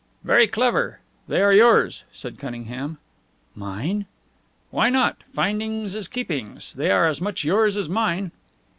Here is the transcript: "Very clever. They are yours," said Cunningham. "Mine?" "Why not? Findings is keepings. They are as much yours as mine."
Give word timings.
"Very 0.23 0.47
clever. 0.47 0.99
They 1.27 1.43
are 1.43 1.53
yours," 1.53 2.05
said 2.11 2.39
Cunningham. 2.39 2.97
"Mine?" 3.53 4.07
"Why 4.71 4.89
not? 4.89 5.23
Findings 5.35 5.93
is 5.93 6.07
keepings. 6.07 6.73
They 6.73 6.89
are 6.89 7.05
as 7.05 7.21
much 7.21 7.43
yours 7.43 7.77
as 7.77 7.87
mine." 7.87 8.31